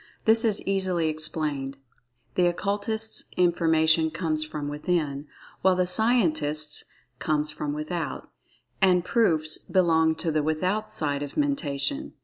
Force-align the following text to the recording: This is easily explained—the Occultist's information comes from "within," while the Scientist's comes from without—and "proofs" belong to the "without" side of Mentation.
This 0.25 0.43
is 0.43 0.63
easily 0.63 1.09
explained—the 1.09 2.47
Occultist's 2.47 3.25
information 3.37 4.09
comes 4.09 4.43
from 4.43 4.67
"within," 4.67 5.27
while 5.61 5.75
the 5.75 5.85
Scientist's 5.85 6.85
comes 7.19 7.51
from 7.51 7.71
without—and 7.71 9.05
"proofs" 9.05 9.59
belong 9.59 10.15
to 10.15 10.31
the 10.31 10.41
"without" 10.41 10.91
side 10.91 11.21
of 11.21 11.37
Mentation. 11.37 12.13